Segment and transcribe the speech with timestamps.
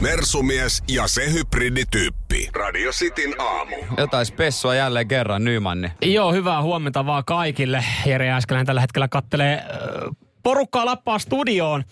[0.00, 2.48] Mersumies ja se hybridityyppi.
[2.54, 3.76] Radio Cityn aamu.
[3.96, 5.92] Jotain spessua jälleen kerran, Nymanni.
[6.02, 7.84] Joo, hyvää huomenta vaan kaikille.
[8.06, 9.64] Jere Äskeläinen tällä hetkellä kattelee äh,
[10.42, 11.84] porukkaa Lappaa studioon.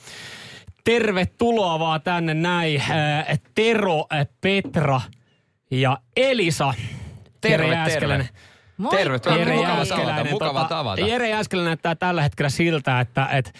[0.84, 2.80] Tervetuloa vaan tänne näin.
[2.80, 5.00] Äh, Tero, äh, Petra
[5.70, 6.74] ja Elisa.
[7.40, 8.28] Terve, Jere.
[8.76, 8.90] Moi.
[8.90, 9.38] Tervetuloa.
[9.38, 11.06] Jere Mukava tavata, mukava tavata.
[11.06, 13.50] Jere Jääskeläinen näyttää tällä hetkellä siltä, että, että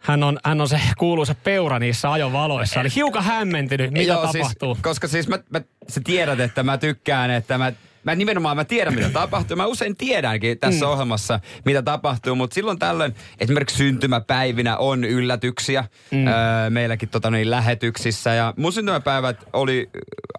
[0.00, 2.80] hän on, hän on se kuuluisa peura niissä ajovaloissa.
[2.80, 4.74] Eli hiukan hämmentynyt, mitä Joo, tapahtuu.
[4.74, 7.72] Siis, koska siis mä, mä, sä tiedät, että mä tykkään, että mä
[8.04, 9.56] Mä nimenomaan mä tiedän, mitä tapahtuu.
[9.56, 10.90] Mä usein tiedänkin tässä mm.
[10.90, 16.26] ohjelmassa, mitä tapahtuu, mutta silloin tällöin esimerkiksi syntymäpäivinä on yllätyksiä mm.
[16.26, 18.34] öö, meilläkin tota, niin, lähetyksissä.
[18.34, 19.90] Ja mun syntymäpäivät oli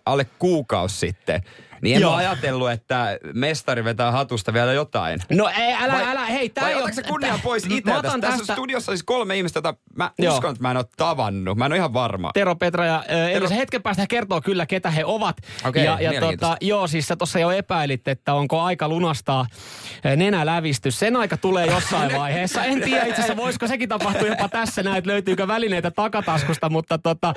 [0.05, 1.43] alle kuukausi sitten.
[1.81, 2.11] Niin en Joo.
[2.11, 5.19] mä ajatellut, että mestari vetää hatusta vielä jotain.
[5.31, 6.93] No ei, älä, Vai- älä, hei, tää Vai ei ole...
[6.93, 7.63] sä kunnian pois
[7.97, 10.33] otan Tässä tästä- studiossa on siis kolme ihmistä, jota mä Joo.
[10.33, 11.57] uskon, että mä en ole tavannut.
[11.57, 12.31] Mä en ole ihan varma.
[12.33, 13.55] Tero, Petra ja äh, Elisa.
[13.55, 15.37] Hetken päästä kertoo kyllä, ketä he ovat.
[15.65, 19.45] Okei, ja, ja tota, joo, siis sä tuossa jo epäilit, että onko aika lunastaa
[20.15, 20.99] nenälävistys.
[20.99, 22.63] Sen aika tulee jossain vaiheessa.
[22.63, 26.97] En tiedä itse asiassa, voisiko sekin tapahtua jopa tässä näin, että löytyykö välineitä takataskusta, mutta
[26.97, 27.33] tota,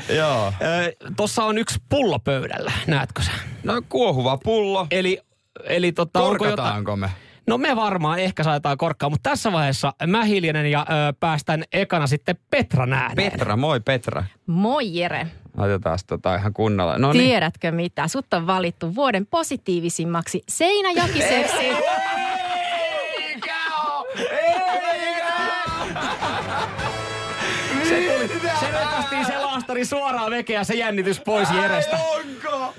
[1.17, 3.31] tossa on yksi pullo pöydällä, näetkö sä?
[3.65, 4.87] No kuohuva pullo.
[4.91, 5.21] Eli,
[5.65, 6.57] eli tota, onko jotain...
[6.57, 7.11] Korkataanko me?
[7.47, 12.07] No me varmaan ehkä saetaan korkkaa, mutta tässä vaiheessa mä hiljenen ja ö, päästän ekana
[12.07, 13.33] sitten Petran ääneen.
[13.33, 14.25] Petra, moi Petra.
[14.47, 15.27] Moi Jere.
[15.59, 16.99] Otetaan tota ihan kunnolla.
[16.99, 17.25] No niin.
[17.25, 18.09] Tiedätkö mitä?
[18.09, 21.69] Sut on valittu vuoden positiivisimmaksi Seinäjokiseksi.
[27.89, 31.99] Se tuli, se repästiin se laastari suoraan vekeä ja se jännitys pois Jerestä.
[31.99, 32.75] onko?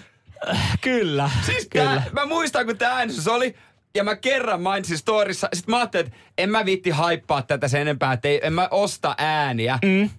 [0.85, 1.85] Kyllä, Siis kyllä.
[1.85, 3.56] tää, mä muistan, kun tämä äänestys oli,
[3.96, 7.81] ja mä kerran mainitsin storissa, sit mä ajattelin, että en mä viitti haippaa tätä sen
[7.81, 9.79] enempää, että ei, en mä osta ääniä.
[9.85, 10.09] Mm.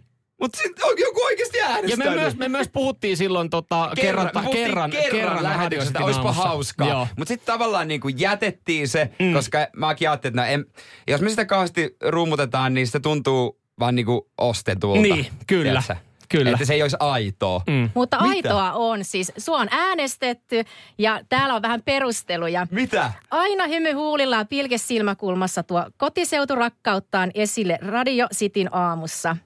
[0.40, 2.14] Mut sit on joku oikeasti Ja äänestänyt.
[2.14, 6.32] me myös, me myös puhuttiin silloin tota, kerran, kerran, puhuttiin kerran, kerran, lähetyksestä, Radio olisipa
[6.32, 7.08] hauskaa.
[7.16, 9.32] Mutta sitten tavallaan niin kuin jätettiin se, mm.
[9.32, 10.64] koska mäkin ajattelin, että no en,
[11.08, 15.00] jos me sitä kauheasti rummutetaan, niin se tuntuu vaan niin kuin ostetulta.
[15.00, 15.96] Niin, kyllä, Tiedätkö?
[16.28, 16.50] Kyllä.
[16.50, 17.60] Että se ei olisi aitoa.
[17.66, 17.90] Mm.
[17.94, 18.30] Mutta Mitä?
[18.30, 19.32] aitoa on siis.
[19.38, 20.64] Sua on äänestetty
[20.98, 22.66] ja täällä on vähän perusteluja.
[22.70, 23.12] Mitä?
[23.30, 29.36] Aina hymy huulillaan pilke silmäkulmassa tuo kotiseuturakkauttaan esille Radio Cityn aamussa.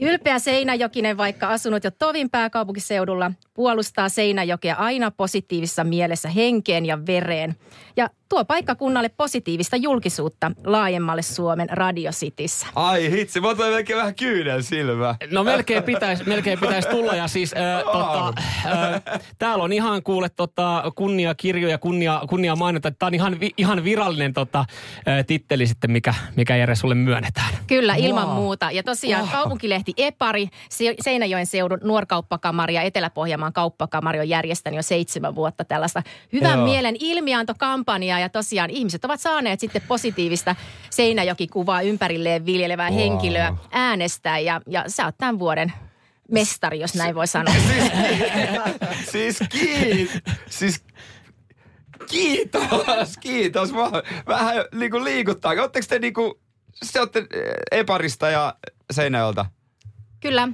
[0.00, 7.56] Ylpeä Seinäjokinen, vaikka asunut jo tovin pääkaupunkiseudulla, puolustaa Seinäjokea aina positiivisessa mielessä henkeen ja vereen.
[7.96, 12.66] Ja tuo paikkakunnalle positiivista julkisuutta laajemmalle Suomen Radio Cityssä.
[12.74, 15.14] Ai hitsi, mä otan melkein vähän kyynel silmää.
[15.30, 18.32] No melkein pitäisi melkein pitäis tulla ja siis äh, tota,
[18.66, 19.02] äh,
[19.38, 22.90] täällä on ihan kuule tota, kunnia kirjoja, kunnia, kunnia mainita.
[22.90, 27.48] Tämä on ihan, vi, ihan virallinen tota, äh, titteli sitten, mikä, mikä Jere sulle myönnetään.
[27.66, 28.34] Kyllä, ilman Wow.
[28.36, 28.70] muuta.
[28.70, 29.32] Ja tosiaan Wow.
[29.32, 36.02] kaupunkilehti Epari, Se- Seinäjoen seudun nuorkauppakamari ja Etelä-Pohjanmaan kauppakamari on järjestänyt jo seitsemän vuotta tällaista
[36.32, 36.66] hyvän Joo.
[36.66, 38.13] mielen ilmiantokampanjaa.
[38.18, 40.56] Ja tosiaan ihmiset ovat saaneet sitten positiivista
[40.90, 42.98] Seinäjoki-kuvaa ympärilleen viljelevää Wow.
[42.98, 44.38] henkilöä äänestää.
[44.38, 45.72] Ja, ja sä oot tämän vuoden
[46.30, 47.54] mestari, jos näin voi sanoa.
[49.10, 50.10] siis kiit,
[50.50, 50.84] siis
[52.10, 53.72] kiitos, kiitos.
[53.72, 53.90] Mä
[54.26, 55.52] vähän niinku liikuttaa.
[55.52, 56.40] Oletteko te niinku,
[56.84, 58.54] se olette eh, Eparista ja
[58.92, 59.46] Seinäjolta?
[60.20, 60.48] Kyllä.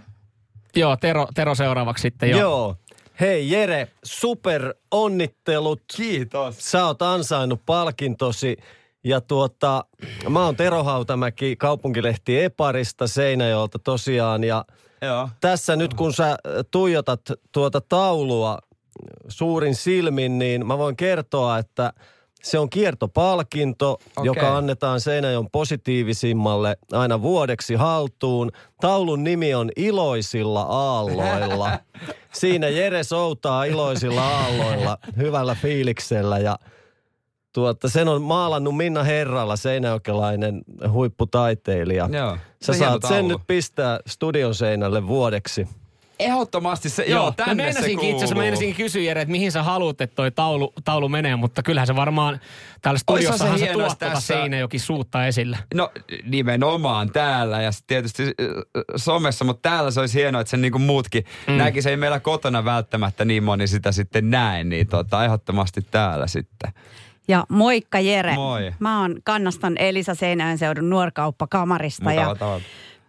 [0.77, 2.31] Joo, Tero, Tero seuraavaksi sitten.
[2.31, 2.41] Joo.
[2.41, 2.77] Joo.
[3.21, 5.83] Hei Jere, super onnittelut.
[5.97, 6.71] Kiitos.
[6.71, 8.57] Sä oot ansainnut palkintosi.
[9.05, 9.85] Ja tuota,
[10.29, 14.45] mä oon Tero Hautamäki, kaupunkilehti Eparista Seinäjoelta tosiaan.
[14.45, 14.65] Ja
[15.03, 15.29] Joo.
[15.41, 16.37] tässä nyt kun sä
[16.71, 17.21] tuijotat
[17.53, 18.59] tuota taulua
[19.29, 21.93] suurin silmin, niin mä voin kertoa, että
[22.43, 24.25] se on kiertopalkinto, Okei.
[24.25, 28.51] joka annetaan Seinäjoen positiivisimmalle aina vuodeksi haltuun.
[28.81, 31.71] Taulun nimi on Iloisilla aalloilla.
[32.33, 36.59] Siinä Jere soutaa iloisilla aalloilla, hyvällä fiiliksellä ja
[37.53, 42.09] tuota, sen on maalannut Minna Herralla, seinäjokelainen huipputaiteilija.
[42.13, 42.39] Joo.
[42.63, 45.69] Sä saat sen nyt pistää studion seinälle vuodeksi.
[46.21, 48.11] Ehdottomasti se, joo, Joo, mä tänne se meinasinkin kuuluu.
[48.13, 51.63] itse asiassa meinasinkin kysyä Jere, että mihin sä haluat, että toi taulu, taulu menee, mutta
[51.63, 52.41] kyllähän se varmaan
[52.83, 55.59] täällä se studiossahan se, jos tuota tässä- Seinäjoki suutta esille.
[55.75, 55.91] No
[56.25, 58.31] nimenomaan täällä ja tietysti äh,
[58.97, 61.53] somessa, mutta täällä se olisi hienoa, että sen niin kuin muutkin mm.
[61.55, 61.91] näkisi.
[61.91, 66.73] Ei meillä kotona välttämättä niin moni sitä sitten näe, niin tota, ehdottomasti täällä sitten.
[67.29, 68.35] Ja moikka Jere.
[68.35, 68.73] Moi.
[68.79, 72.11] Mä oon kannastan Elisa Seinäjön seudun nuorkauppakamarista.
[72.11, 72.61] Mukava ja.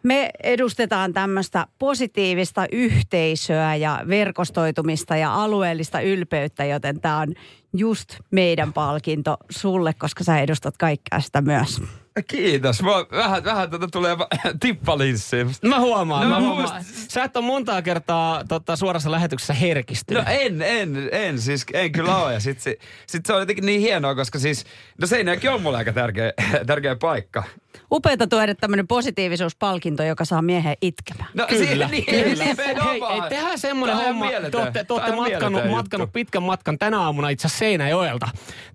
[0.04, 7.34] Me edustetaan tämmöistä positiivista yhteisöä ja verkostoitumista ja alueellista ylpeyttä, joten tämä on
[7.78, 11.82] just meidän palkinto sulle, koska sä edustat kaikkea sitä myös.
[12.28, 12.82] Kiitos.
[12.84, 14.28] Mua vähän, vähän tuota tulee va-
[14.60, 15.38] tippalinssi.
[15.66, 16.84] Mä huomaan, No, mä mä huomaan.
[16.84, 20.24] Sä et ole montaa kertaa tota, suorassa lähetyksessä herkistynyt.
[20.26, 22.34] No en, en, en, siis en kyllä ole.
[22.34, 22.78] Ja sit se,
[23.08, 24.66] sit se on jotenkin niin hienoa, koska siis,
[25.02, 26.34] no Seinäjoki on mulle aika tärkeä,
[26.68, 27.44] tärkeä paikka.
[27.94, 31.30] Upeata tuoda tämmöinen positiivisuuspalkinto, joka saa miehen itkemään.
[31.34, 32.44] No, Kyllä, si- niin, kyllä.
[32.84, 34.28] Hei, ei, tehdään semmoinen homma.
[34.52, 38.28] Te olette, te olette matkanut, matkanut pitkän matkan tänä aamuna itse asiassa Seinäjoelta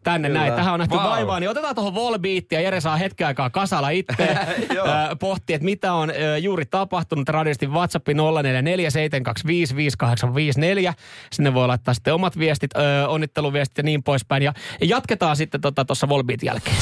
[0.04, 0.40] tänne Kyllä.
[0.40, 0.52] näin.
[0.52, 1.10] Tähän on nähty Vau.
[1.10, 4.28] vaivaa, niin otetaan tuohon Volbeattiin ja Jere saa hetken aikaa kasalla itse.
[5.20, 7.28] Pohti, että mitä on juuri tapahtunut.
[7.28, 8.12] Radistin WhatsApp 0447255854.
[11.32, 12.70] Sinne voi laittaa sitten omat viestit,
[13.08, 14.42] onnitteluviestit ja niin poispäin.
[14.42, 14.52] Ja
[14.82, 16.76] jatketaan sitten tuossa tota, Volbeatin jälkeen.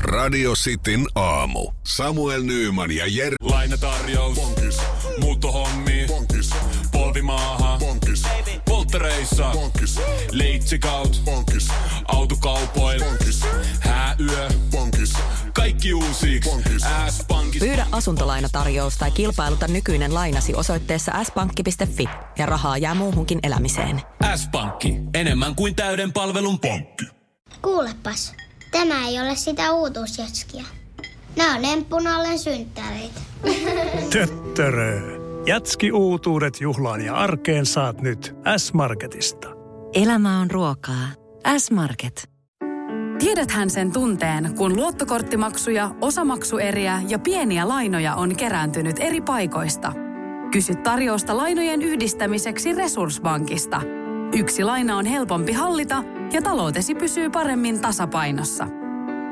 [0.00, 1.72] Radio Cityn aamu.
[1.86, 4.38] Samuel Nyyman ja Jere Lainatarjous.
[4.38, 4.78] Bonkis.
[5.20, 6.04] Muuttohommi.
[6.08, 6.50] Bonkis.
[6.92, 7.78] Polvimaaha.
[7.78, 8.22] Bonkis.
[8.64, 9.50] Polttereissa.
[9.52, 10.00] Bonkis.
[10.32, 11.22] Leitsikaut.
[11.24, 11.68] Bonkis.
[12.04, 13.04] Autokaupoil.
[13.04, 13.40] Bonkis.
[13.80, 14.48] Hääyö.
[14.70, 15.12] Bonkis.
[15.52, 16.40] Kaikki uusi.
[17.10, 17.58] S-pankki.
[17.58, 22.08] Pyydä asuntolainatarjous tai kilpailuta nykyinen lainasi osoitteessa s-pankki.fi
[22.38, 24.02] ja rahaa jää muuhunkin elämiseen.
[24.36, 24.94] S-pankki.
[25.14, 27.04] Enemmän kuin täyden palvelun pankki.
[27.62, 28.34] Kuulepas,
[28.70, 30.64] tämä ei ole sitä uutuusjatskia.
[31.36, 33.20] Nämä on emppunallen synttäreitä.
[34.12, 35.18] Töttörö.
[35.46, 39.48] Jatski uutuudet juhlaan ja arkeen saat nyt S-Marketista.
[39.94, 41.08] Elämä on ruokaa.
[41.58, 42.30] S-Market.
[43.18, 49.92] Tiedäthän sen tunteen, kun luottokorttimaksuja, osamaksueriä ja pieniä lainoja on kerääntynyt eri paikoista.
[50.52, 53.82] Kysy tarjousta lainojen yhdistämiseksi Resurssbankista.
[54.32, 58.66] Yksi laina on helpompi hallita ja taloutesi pysyy paremmin tasapainossa.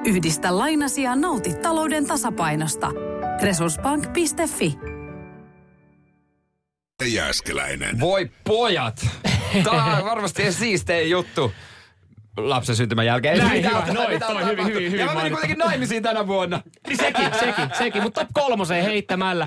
[0.07, 2.91] Yhdistä lainasi ja nauti talouden tasapainosta.
[3.43, 4.79] Resurssbank.fi
[7.13, 8.01] Jääskeläinen.
[8.01, 9.07] Voi pojat!
[9.65, 11.53] Tämä on varmasti siistein juttu
[12.37, 13.39] lapsen syntymän jälkeen.
[13.39, 13.93] Näin, Mitä- hyvä.
[13.93, 16.61] Noin, mitä toi, on hyvin, hyvin, hyvin Ja mä menin kuitenkin naimisiin tänä vuonna.
[16.89, 18.03] Niin sekin, sekin, sekin.
[18.03, 19.47] Mutta top kolmoseen heittämällä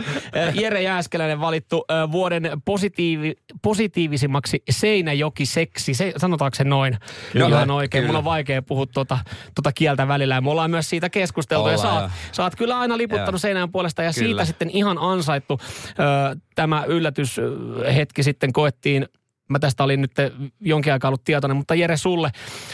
[0.54, 5.94] Jere Jääskeläinen valittu vuoden positiivi, positiivisimmaksi Seinäjoki-seksi.
[5.94, 6.98] Se, sanotaanko se noin?
[7.32, 8.02] Kyllä, Ihan oikein.
[8.02, 8.08] kyllä.
[8.14, 9.20] Mun on vaikea puhua tuota,
[9.56, 10.36] tuota kieltä välillä.
[10.36, 11.68] Ja me ollaan myös siitä keskusteltu.
[11.70, 13.38] ja Ollaan, sä oot, sä oot kyllä aina liputtanut Joo.
[13.40, 14.04] Seinäjän puolesta.
[14.04, 14.28] Ja Kyllä.
[14.28, 15.60] siitä sitten ihan ansaittu
[15.90, 19.06] äh, tämä yllätyshetki sitten koettiin
[19.50, 20.12] Mä tästä olin nyt
[20.60, 22.30] jonkin aikaa ollut tietoinen, mutta Jere sulle,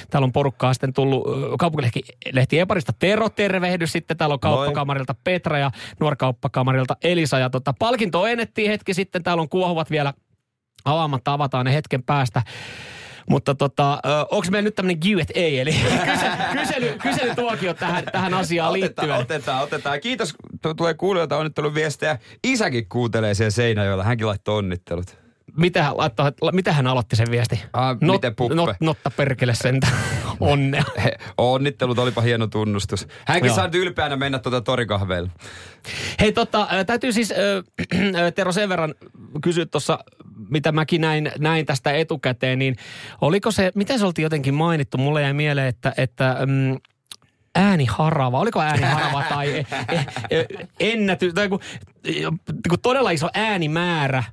[0.10, 1.24] täällä on porukkaa sitten tullut
[1.60, 2.02] kaupunkilehti
[2.34, 4.18] lehti Eparista Tero, tervehdys sitten.
[4.18, 7.40] Täällä on kauppakamarilta Petra ja nuorkauppakamarilta Elisa.
[7.40, 10.14] Ja tota, palkinto ennettiin hetki sitten, täällä on kuohuvat vielä
[10.86, 12.42] avaamatta, avataan ne hetken päästä.
[13.30, 14.00] Mutta tota,
[14.32, 15.72] onko meillä nyt tämmöinen Q&A, eli
[16.12, 19.22] kysely, kysely, kyselytuokio tähän, tähän asiaan Otetaan, liittyen.
[19.22, 20.02] otetaan, otetaan.
[20.02, 22.20] Kiitos, tu- tulee kuulijoilta onnitteluviestejä.
[22.44, 24.04] Isäkin kuuntelee siellä Seinäjoella.
[24.04, 25.25] Hänkin laittoi onnittelut.
[25.58, 27.64] Mitä hän, laittoi, mitä hän aloitti sen viesti?
[27.74, 28.56] Ah, miten puppe?
[28.56, 29.88] Not, notta perkele sentä.
[30.40, 30.84] Onnea.
[31.04, 33.08] He, onnittelut, olipa hieno tunnustus.
[33.26, 33.56] Hänkin Joo.
[33.56, 35.30] saa nyt ylpeänä mennä tuota torikahveilla.
[36.20, 37.38] Hei tota, täytyy siis äh,
[38.36, 38.96] Tero sen verran
[39.42, 40.00] kysyä tuossa,
[40.50, 42.76] mitä mäkin näin, näin tästä etukäteen, niin
[43.22, 44.98] oliko se, miten se oltiin jotenkin mainittu?
[44.98, 46.78] Mulle jäi mieleen, että, että mm,
[47.56, 50.46] ääni harava, oliko ääni harava tai eh, eh, eh,
[50.80, 51.60] ennätys, tai kun,
[52.70, 54.24] kun todella iso äänimäärä,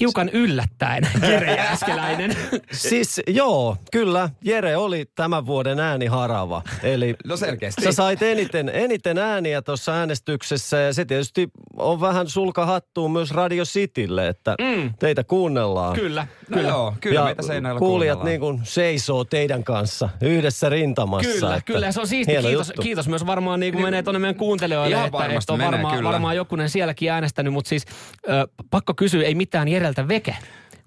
[0.00, 2.36] hiukan yllättäen, Jere Jääskeläinen.
[2.72, 4.30] Siis joo, kyllä.
[4.44, 6.62] Jere oli tämän vuoden ääni harava.
[6.82, 7.82] Eli No selkeästi.
[7.84, 13.30] sä sait eniten, eniten ääniä tuossa äänestyksessä ja se tietysti on vähän sulka hattuun myös
[13.30, 14.94] Radio Citylle, että Mm.
[14.98, 15.94] teitä kuunnellaan.
[15.94, 16.68] Kyllä, No kyllä.
[16.68, 17.42] joo, kyllä ja meitä
[17.78, 21.30] kuulijat niin kuin seisoo teidän kanssa yhdessä rintamassa.
[21.30, 21.92] Kyllä, että kyllä.
[21.92, 22.32] Se on siisti.
[22.32, 22.82] Kiitos, juttu.
[22.82, 25.70] kiitos myös varmaan niin kuin menee tuonne meidän kuuntelijoille, Ihan että, varmasti että on menee,
[25.72, 26.10] varmaan, kyllä.
[26.10, 27.84] varmaan jokunen sielläkin äänestänyt, mutta siis
[28.28, 30.36] ö, pakko kysyä, ei mitään Jereltä veke.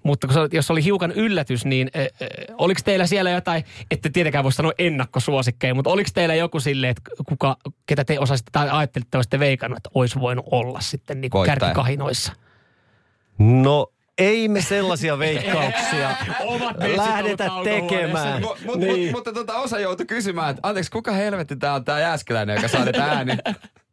[0.04, 2.28] Mutta kun jos oli hiukan yllätys, niin ö, ö,
[2.58, 7.02] oliko teillä siellä jotain, ette tietenkään voi sanoa ennakkosuosikkeja, mutta oliko teillä joku silleen, että
[7.30, 11.32] kuka, ketä te osasitte tai ajattelitte, että olisitte veikannut, että olisi voinut olla sitten niin
[11.32, 12.34] kuin kärkikahinoissa?
[13.38, 13.88] No
[14.18, 16.16] ei me sellaisia veikkauksia
[16.98, 18.42] lähdetä tekemään.
[18.42, 19.04] Mut, mut, niin.
[19.04, 22.68] mut, mutta tota osa joutui kysymään, että anteeksi, kuka helvetti tää on tää Jääskeläinen, joka
[22.68, 23.38] saa näitä ääniä?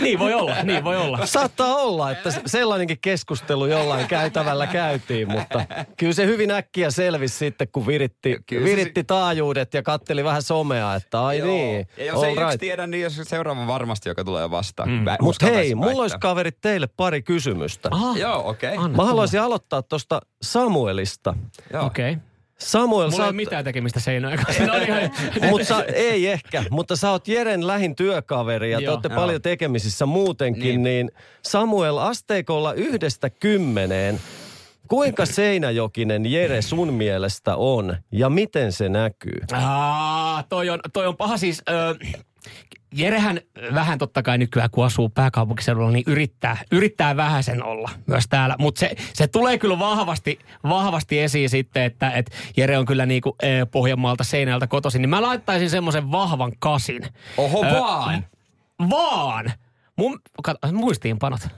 [0.00, 1.26] Niin voi olla, niin voi olla.
[1.26, 5.64] Saattaa olla, että se- sellainenkin keskustelu jollain käytävällä käytiin, mutta
[5.96, 10.42] kyllä se hyvin äkkiä selvisi sitten, kun viritti, Kyllä se- viritti taajuudet ja katteli vähän
[10.42, 12.60] somea, että ai niin, Ja jos ei all yksi right.
[12.60, 14.90] tiedä, niin jos seuraava varmasti, joka tulee vastaan.
[14.90, 15.04] Mm.
[15.20, 17.88] Mutta hei, mulla olisi kaverit teille pari kysymystä.
[17.92, 18.68] Aha, Joo, okei.
[18.68, 18.84] Okay.
[18.84, 19.08] anna Mä tulla.
[19.08, 21.34] haluaisin aloittaa tuosta Samuelista.
[21.72, 21.86] Joo.
[21.86, 22.12] Okei.
[22.12, 22.27] Okay.
[22.60, 24.66] Samuel, Mulla sä ei oot, mitään tekemistä Seinäjoen kanssa.
[24.66, 25.10] No ihan,
[25.50, 29.16] mut sä, ei ehkä, mutta sä oot Jeren lähin työkaveri ja te olette Joo.
[29.20, 30.82] paljon tekemisissä muutenkin, Niin.
[30.82, 31.10] niin
[31.42, 34.20] Samuel, asteikolla yhdestä kymmeneen,
[34.88, 39.40] kuinka Seinäjokinen Jere sun mielestä on ja miten se näkyy?
[39.52, 41.62] Aa, toi on, toi on paha siis.
[41.70, 41.94] Ö,
[42.92, 43.40] Jerehän
[43.74, 48.56] vähän totta kai nykyään, kun asuu pääkaupunkiseudulla, niin yrittää, yrittää vähän sen olla myös täällä.
[48.58, 53.36] Mutta se, se tulee kyllä vahvasti, vahvasti esiin sitten, että et Jere on kyllä niinku,
[53.42, 55.02] e, Pohjanmaalta Seinältä kotoisin.
[55.02, 57.02] Niin mä laittaisin semmoisen vahvan kasin.
[57.36, 58.24] Oho Ö, vaan.
[58.90, 59.52] Vaan!
[59.96, 61.48] Mun, kato, muistiinpanot.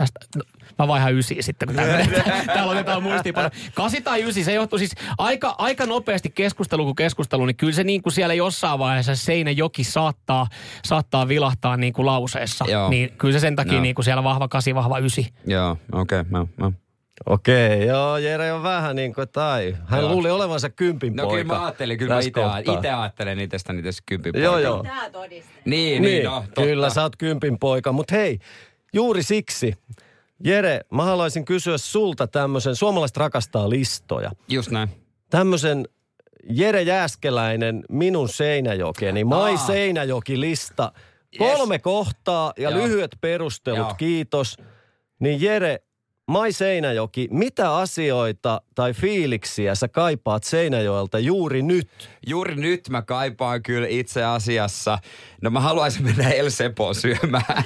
[0.00, 0.42] Tästä, no,
[0.78, 2.06] mä vaihan ysiin sitten, kun täällä,
[2.46, 3.52] täällä otetaan muistiinpanot.
[3.74, 7.84] Kasi tai ysi, se johtuu siis aika, aika nopeasti keskustelu kuin keskustelu, niin kyllä se
[7.84, 10.46] niin kuin siellä jossain vaiheessa Seinäjoki saattaa,
[10.84, 12.64] saattaa vilahtaa niin kuin lauseessa.
[12.68, 12.90] Joo.
[12.90, 13.82] Niin kyllä se sen takia Joo.
[13.82, 15.28] niin kuin siellä vahva kasi, vahva ysi.
[15.46, 16.20] Joo, okei.
[16.20, 16.72] Okay, no,
[17.26, 19.76] Okei, joo, Jere on vähän niin kuin tai.
[19.86, 20.10] Hän Joo.
[20.12, 21.42] luuli olevansa kympin No poika.
[21.44, 24.68] kyllä mä ajattelin, kyllä mä tässä itse, ajattelen itsestäni tässä kympin Joo, poika.
[24.68, 24.84] joo.
[25.12, 25.54] Todistaa.
[25.64, 26.62] Niin, niin, Niin, no, totta.
[26.62, 27.92] kyllä sä oot kympin poika.
[27.92, 28.38] Mutta hei,
[28.92, 29.74] juuri siksi,
[30.44, 34.30] Jere, mä haluaisin kysyä sulta tämmöisen, suomalaiset rakastaa listoja.
[34.48, 34.88] Just näin.
[35.30, 35.88] Tämmöisen
[36.50, 39.66] Jere Jääskeläinen, minun Seinäjokeni, Mai Aa.
[39.66, 40.92] Seinäjoki-lista.
[41.40, 41.52] Yes.
[41.52, 42.82] Kolme kohtaa ja Joo.
[42.82, 43.94] lyhyet perustelut, Joo.
[43.94, 44.56] kiitos.
[45.20, 45.78] Niin Jere,
[46.30, 52.10] Mai Seinäjoki, mitä asioita tai fiiliksiä sä kaipaat Seinäjoelta juuri nyt?
[52.26, 54.98] Juuri nyt mä kaipaan kyllä itse asiassa.
[55.42, 57.64] No mä haluaisin mennä El Sepoon syömään.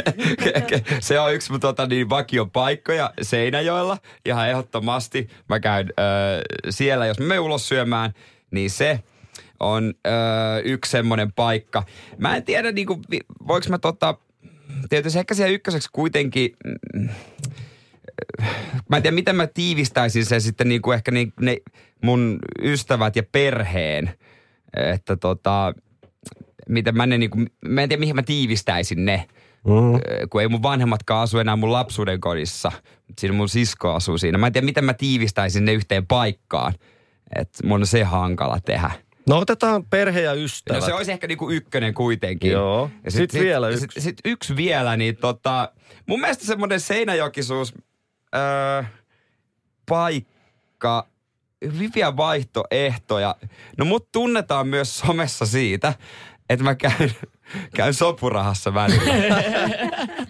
[1.00, 3.98] Se on yksi tota, niin, vakiopaikkoja Seinäjoella.
[4.24, 5.28] Ihan ehdottomasti.
[5.48, 6.02] Mä käyn ö,
[6.70, 8.12] siellä, jos menen ulos syömään,
[8.50, 9.00] niin se
[9.60, 10.10] on ö,
[10.64, 11.82] yksi semmoinen paikka.
[12.18, 13.02] Mä en tiedä, niin kuin,
[13.48, 14.14] voiko mä tota,
[14.88, 16.50] tietysti ehkä siellä ykköseksi kuitenkin...
[16.94, 17.08] mm,
[18.88, 21.56] mä en tiedä, miten mä tiivistäisin sen sitten niin kuin ehkä niin, ne
[22.02, 24.10] mun ystävät ja perheen.
[24.76, 25.74] Että tota,
[26.68, 29.26] miten mä ne niin kuin, mä en tiedä, mihin mä tiivistäisin ne.
[29.66, 30.28] Mm.
[30.30, 32.72] Kun ei mun vanhemmatkaan asu enää mun lapsuuden kodissa.
[33.18, 34.38] Siinä mun sisko asuu siinä.
[34.38, 36.72] Mä en tiedä, miten mä tiivistäisin ne yhteen paikkaan.
[37.36, 38.90] Että mun on se hankala tehdä.
[39.28, 40.80] No otetaan perhe ja ystävät.
[40.80, 42.50] No se olisi ehkä niinku ykkönen kuitenkin.
[42.50, 42.90] Joo.
[43.04, 44.00] Ja Sit vielä Sit, yksi.
[44.00, 45.72] sit yksi vielä, niin tota,
[46.06, 47.74] mun mielestä semmoinen Seinäjokisuus
[48.34, 48.82] öö,
[49.88, 51.06] paikka,
[51.78, 53.36] hyviä vaihtoehtoja.
[53.78, 55.94] No mut tunnetaan myös somessa siitä,
[56.50, 57.14] että mä käyn,
[57.76, 59.42] käyn sopurahassa välillä.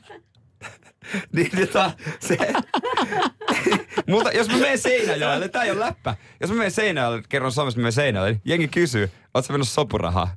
[1.36, 2.38] niin tota, se,
[4.10, 6.16] mutta jos mä menen Seinäjoelle, tää ei ole läppä.
[6.40, 9.68] Jos mä menen Seinäjoelle, kerron Suomessa, mä menen Seinäjoelle, niin jengi kysyy, oot sä mennyt
[9.68, 10.36] sopurahaa?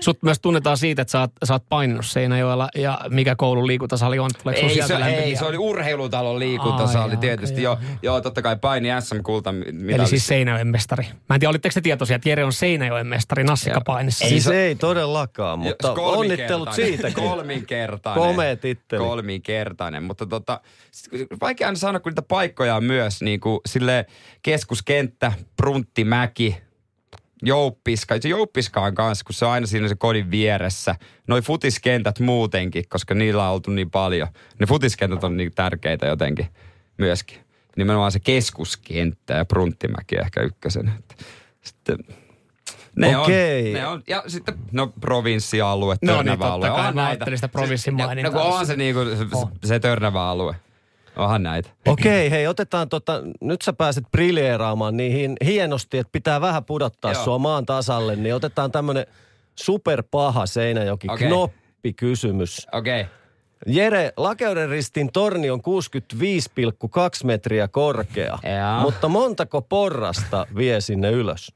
[0.00, 4.18] Sut myös tunnetaan siitä, että sä oot, sä oot paininut Seinäjoella ja mikä koulun liikuntasali
[4.18, 4.30] on.
[4.42, 7.62] Tuleeko Ei se, ei, se oli urheilutalon liikuntasali Ai, tietysti.
[7.62, 7.98] joo, joo.
[8.02, 9.54] joo, totta kai paini SM-kulta.
[9.88, 11.04] Eli siis Seinäjoen mestari.
[11.28, 14.24] Mä en tiedä, olitteko te tietoisia, että Jere on Seinäjoen mestari nassikkapainissa.
[14.24, 17.10] Ei, siis ei todellakaan, mutta onnittelut siitä.
[17.10, 18.22] Kolminkertainen.
[18.22, 19.04] Komea titteli.
[19.04, 20.60] Kolminkertainen, mutta tota,
[21.40, 24.06] vaikea aina sanoa, kun niitä paikkoja on myös niin kuin sille
[24.42, 26.65] keskuskenttä, Prunttimäki,
[27.46, 28.14] Jouppiska.
[28.20, 30.94] Se Jouppiska on kanssa, kun se on aina siinä se kodin vieressä.
[31.26, 34.28] Noi futiskentät muutenkin, koska niillä on oltu niin paljon.
[34.60, 36.46] Ne futiskentät on niin tärkeitä jotenkin
[36.98, 37.38] myöskin.
[37.76, 40.92] Nimenomaan se keskuskenttä ja Prunttimäki ehkä ykkösen.
[41.62, 41.98] Sitten
[42.96, 43.66] ne Okei.
[43.68, 46.68] on, ne on, ja sitten, no provinssialue, No niin, Törnävä totta alue.
[46.68, 46.76] kai.
[46.76, 47.08] Mä näitä.
[47.08, 48.32] ajattelin sitä provinssin mainintaa.
[48.32, 50.56] No kun onhan se niinku, se, se Törnävä alue.
[51.16, 51.70] Onhan näitä.
[51.86, 57.24] Okei, hei, otetaan tota, nyt sä pääset briljeeraamaan niihin hienosti, että pitää vähän pudottaa Joo.
[57.24, 59.06] sua maan tasalle, niin otetaan tämmönen
[59.54, 61.28] superpaha Seinäjoki Okei.
[61.28, 62.66] knoppikysymys.
[62.72, 63.00] Okei.
[63.00, 63.12] Okay.
[63.66, 68.80] Jere, Lakeuden ristin torni on 65,2 metriä korkea, Jaa.
[68.80, 71.52] mutta montako porrasta vie sinne ylös?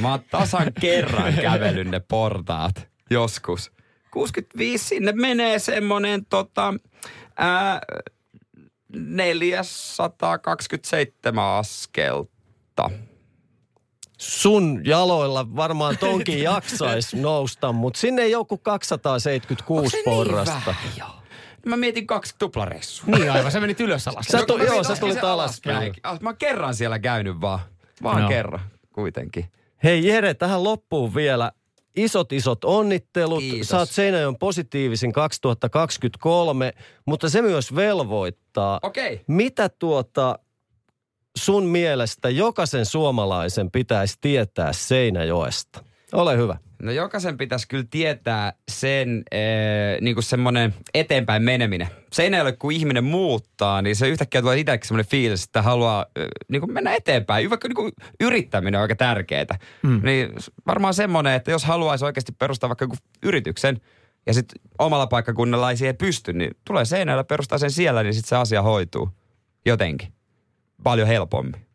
[0.00, 3.72] Mä oon tasan kerran kävellyt ne portaat joskus.
[4.10, 6.74] 65 sinne menee semmonen tota,
[7.36, 7.80] ää,
[8.98, 12.90] 427 askelta.
[14.18, 20.74] Sun jaloilla varmaan tonkin jaksais nousta, mutta sinne ei joku 276 porrasta.
[20.94, 21.04] Niin
[21.66, 23.16] Mä mietin kaksi tuplareissua.
[23.16, 24.26] Niin aivan, sä menit ylös alas.
[24.26, 25.92] Sä tu- mä joo, sä tulit alaspäin.
[26.02, 27.58] Ah, Mä oon kerran siellä käynyt vaan.
[28.02, 28.28] Vaan Joo.
[28.28, 28.60] kerran
[28.92, 29.52] kuitenkin.
[29.84, 31.52] Hei Jere, tähän loppuun vielä
[31.98, 33.38] isot isot onnittelut.
[33.38, 33.68] Kiitos.
[33.68, 36.72] Saat Seinäjoen positiivisin 2023,
[37.06, 38.78] mutta se myös velvoittaa.
[38.82, 39.20] Okei.
[39.26, 40.38] Mitä tuota
[41.38, 45.84] sun mielestä jokaisen suomalaisen pitäisi tietää Seinäjoesta?
[46.12, 46.56] Ole hyvä.
[46.82, 51.88] No jokaisen pitäisi kyllä tietää sen ee, niin kuin semmoinen eteenpäin meneminen.
[52.12, 56.06] Se ei ole, kun ihminen muuttaa, niin se yhtäkkiä tulee itsekin semmoinen fiilis, että haluaa
[56.16, 57.50] ee, niin kuin mennä eteenpäin.
[57.50, 59.58] Vaikka niin kuin yrittäminen on aika tärkeää.
[59.82, 60.00] Mm.
[60.04, 60.32] Niin
[60.66, 63.80] varmaan semmoinen, että jos haluaisi oikeasti perustaa vaikka joku yrityksen,
[64.26, 68.28] ja sitten omalla paikkakunnalla ei siihen pysty, niin tulee seinällä perustaa sen siellä, niin sitten
[68.28, 69.10] se asia hoituu
[69.66, 70.12] jotenkin.
[70.82, 71.66] Paljon helpommin.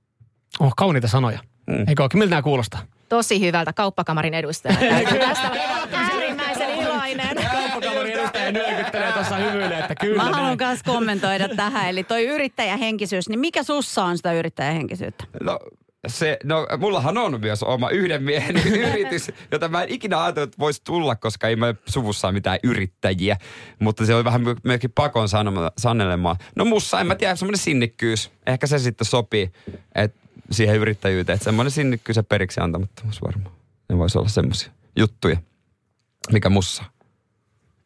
[0.59, 1.39] Oh, kauniita sanoja.
[1.67, 1.85] Mm.
[1.87, 2.19] Eikö oikein?
[2.19, 2.81] Miltä nämä kuulostaa?
[3.09, 4.75] Tosi hyvältä kauppakamarin edustaja.
[5.19, 5.51] Tästä
[5.93, 7.37] äärimmäisen iloinen.
[7.51, 10.23] Kauppakamarin edustaja nyökyttelee tuossa hymyilee, että kyllä.
[10.23, 11.89] Mä haluan myös kommentoida tähän.
[11.89, 15.23] Eli toi yrittäjähenkisyys, niin mikä sussa on sitä yrittäjähenkisyyttä?
[15.41, 15.59] No,
[16.07, 18.55] se, no, mullahan on myös oma yhden miehen
[18.89, 23.37] yritys, jota mä en ikinä ajatellut, että voisi tulla, koska ei me suvussa mitään yrittäjiä.
[23.79, 26.35] Mutta se oli vähän myöskin pakon sanoma, sanelemaan.
[26.55, 28.31] No mussa, en mä tiedä, semmoinen sinnikkyys.
[28.47, 29.51] Ehkä se sitten sopii
[29.95, 31.33] että siihen yrittäjyyteen.
[31.33, 33.55] Että semmoinen sinnikkyys ja periksi antamattomuus varmaan.
[33.89, 35.37] Ne voisi olla semmoisia juttuja,
[36.31, 36.83] mikä mussa.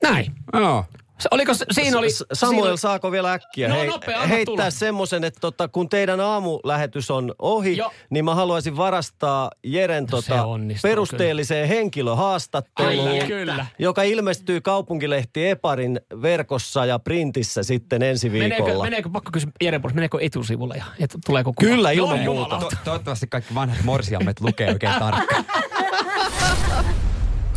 [0.04, 0.36] Näin.
[0.54, 0.86] Joo.
[1.32, 2.08] Oliko, se- siinä oli...
[2.34, 7.12] Samuel, siinä saako vielä äkkiä No, hei, nopea, heittää semmoisen, että tota, kun teidän aamulähetys
[7.12, 7.92] on ohi, Joo.
[8.10, 10.46] niin mä haluaisin varastaa Jeren No tota,
[10.84, 13.66] perusteelliseen henkilöhaastatteluun, Kyllä, kyllä.
[13.80, 18.84] joka ilmestyy kaupunkilehti Eparin verkossa ja printissä sitten ensi Meneekö, viikolla.
[18.84, 21.70] meneekö, pakko kysyä Jere Puolesta, meneekö etusivulle ja et, tuleeko kuva?
[21.70, 22.58] Kyllä, ilman Joo, muuta.
[22.60, 25.46] To- toivottavasti kaikki vanhat morsiammet lukee oikein tarkkaan.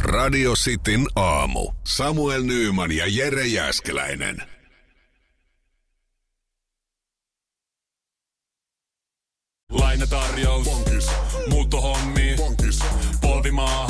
[0.00, 1.72] Radio Cityn aamu.
[1.84, 4.42] Samuel Nyyman ja Jere Jäskeläinen.
[9.70, 10.64] Lainatarjous.
[10.64, 11.06] Bonkis.
[11.48, 12.34] Muuttohommi.
[12.36, 12.78] Bonkis.
[13.20, 13.89] Polvimaaha.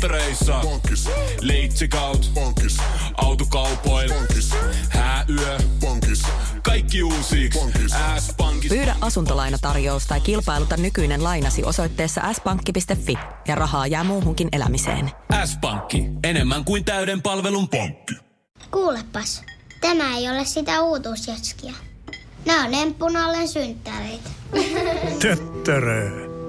[0.00, 0.48] Bonkis.
[0.48, 0.60] Polttereissa.
[0.62, 1.08] Bonkis.
[1.40, 2.30] Leitsikaut.
[2.34, 2.76] Bonkis.
[3.16, 4.08] Autokaupoil.
[4.08, 4.50] Bonkis.
[4.88, 5.58] Hääyö.
[5.80, 6.22] Bonkis.
[6.62, 7.50] Kaikki uusi.
[8.18, 8.68] S-pankki.
[8.68, 15.10] Pyydä asuntolainatarjous tai kilpailuta nykyinen lainasi osoitteessa s-pankki.fi ja rahaa jää muuhunkin elämiseen.
[15.44, 16.04] S-pankki.
[16.24, 18.14] Enemmän kuin täyden palvelun pankki.
[18.70, 19.42] Kuulepas,
[19.80, 21.72] tämä ei ole sitä uutuusjatskia.
[22.46, 24.30] Nämä on emppunallen synttäreitä.
[25.22, 26.29] Töttörö.